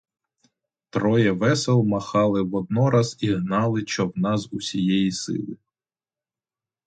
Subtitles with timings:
[0.89, 5.57] Троє весел махали воднораз і гнали човна з усієї сили.